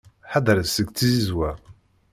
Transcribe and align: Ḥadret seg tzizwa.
Ḥadret 0.31 0.67
seg 0.75 0.87
tzizwa. 0.89 1.49